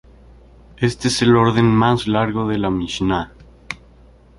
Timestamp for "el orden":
1.21-1.67